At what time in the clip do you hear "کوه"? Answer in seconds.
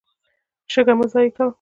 1.35-1.49